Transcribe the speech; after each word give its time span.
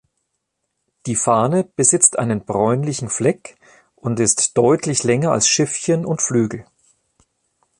Die 1.05 1.15
Fahne 1.15 1.63
besitzt 1.63 2.17
einen 2.17 2.43
bräunlichen 2.43 3.07
Fleck 3.07 3.57
und 3.95 4.19
ist 4.19 4.57
deutlich 4.57 5.03
länger 5.03 5.31
als 5.31 5.47
Schiffchen 5.47 6.07
und 6.07 6.23
Flügel. 6.23 6.65